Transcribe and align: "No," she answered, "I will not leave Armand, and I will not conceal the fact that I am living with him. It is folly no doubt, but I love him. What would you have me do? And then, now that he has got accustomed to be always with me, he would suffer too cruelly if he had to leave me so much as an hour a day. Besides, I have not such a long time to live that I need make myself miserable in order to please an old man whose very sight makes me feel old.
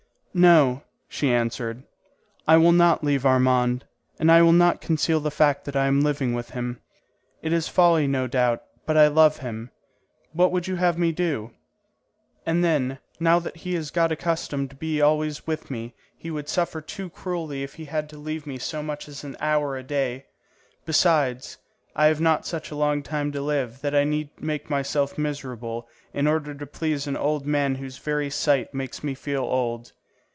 "No," 0.33 0.83
she 1.09 1.29
answered, 1.29 1.83
"I 2.47 2.55
will 2.55 2.71
not 2.71 3.03
leave 3.03 3.25
Armand, 3.25 3.83
and 4.17 4.31
I 4.31 4.41
will 4.41 4.53
not 4.53 4.79
conceal 4.79 5.19
the 5.19 5.29
fact 5.29 5.65
that 5.65 5.75
I 5.75 5.87
am 5.87 5.99
living 6.03 6.33
with 6.33 6.51
him. 6.51 6.79
It 7.41 7.51
is 7.51 7.67
folly 7.67 8.07
no 8.07 8.27
doubt, 8.27 8.63
but 8.85 8.95
I 8.95 9.07
love 9.09 9.39
him. 9.39 9.71
What 10.31 10.53
would 10.53 10.67
you 10.67 10.77
have 10.77 10.97
me 10.97 11.11
do? 11.11 11.51
And 12.45 12.63
then, 12.63 12.99
now 13.19 13.39
that 13.39 13.57
he 13.57 13.73
has 13.73 13.91
got 13.91 14.09
accustomed 14.13 14.69
to 14.69 14.77
be 14.77 15.01
always 15.01 15.45
with 15.45 15.69
me, 15.69 15.95
he 16.17 16.31
would 16.31 16.47
suffer 16.47 16.79
too 16.79 17.09
cruelly 17.09 17.61
if 17.61 17.73
he 17.73 17.83
had 17.83 18.07
to 18.07 18.17
leave 18.17 18.47
me 18.47 18.57
so 18.57 18.81
much 18.81 19.09
as 19.09 19.25
an 19.25 19.35
hour 19.41 19.75
a 19.75 19.83
day. 19.83 20.27
Besides, 20.85 21.57
I 21.93 22.05
have 22.05 22.21
not 22.21 22.45
such 22.45 22.71
a 22.71 22.77
long 22.77 23.03
time 23.03 23.33
to 23.33 23.41
live 23.41 23.81
that 23.81 23.93
I 23.93 24.05
need 24.05 24.29
make 24.39 24.69
myself 24.69 25.17
miserable 25.17 25.89
in 26.13 26.25
order 26.25 26.55
to 26.55 26.65
please 26.65 27.05
an 27.05 27.17
old 27.17 27.45
man 27.45 27.75
whose 27.75 27.97
very 27.97 28.29
sight 28.29 28.73
makes 28.73 29.03
me 29.03 29.13
feel 29.13 29.43
old. 29.43 29.91